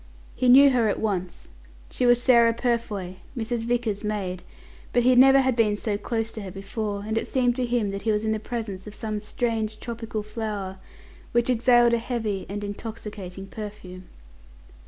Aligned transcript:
He 0.35 0.49
knew 0.49 0.71
her 0.71 0.87
at 0.89 0.99
once. 0.99 1.49
She 1.91 2.07
was 2.07 2.19
Sarah 2.19 2.55
Purfoy, 2.55 3.17
Mrs. 3.37 3.65
Vickers's 3.65 4.03
maid, 4.03 4.41
but 4.93 5.03
he 5.03 5.13
never 5.13 5.41
had 5.41 5.55
been 5.55 5.77
so 5.77 5.95
close 5.95 6.31
to 6.31 6.41
her 6.41 6.49
before; 6.49 7.03
and 7.05 7.19
it 7.19 7.27
seemed 7.27 7.55
to 7.57 7.67
him 7.67 7.91
that 7.91 8.01
he 8.01 8.11
was 8.11 8.25
in 8.25 8.31
the 8.31 8.39
presence 8.39 8.87
of 8.87 8.95
some 8.95 9.19
strange 9.19 9.79
tropical 9.79 10.23
flower, 10.23 10.79
which 11.33 11.51
exhaled 11.51 11.93
a 11.93 11.99
heavy 11.99 12.47
and 12.49 12.63
intoxicating 12.63 13.45
perfume. 13.45 14.05